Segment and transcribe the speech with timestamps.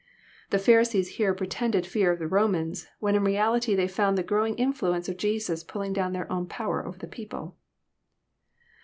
[0.49, 4.55] The Pharisees here pretended fear of the Romans, when in reality they found the growing
[4.55, 7.55] influence of Jesus pulling down their own power over the people.